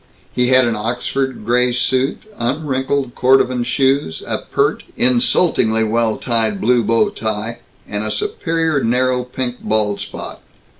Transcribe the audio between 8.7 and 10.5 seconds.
narrow pink bald spot.